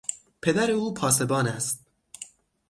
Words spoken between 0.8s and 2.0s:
پاسبان است.